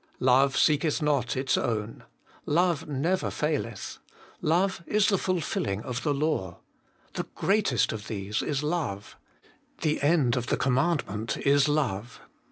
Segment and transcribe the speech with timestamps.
[0.17, 0.25] 3.
[0.25, 2.03] 'Loue seeheth not its own.''
[2.47, 3.99] Love never faileth.'
[4.41, 6.57] 'Love is the fulfilling of the law.'
[7.13, 9.15] 'The greatest of these is love.'
[9.81, 12.19] 'The end of the commandment Is love.'